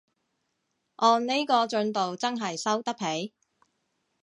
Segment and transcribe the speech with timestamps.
[0.95, 3.35] 按呢個進度真係收得皮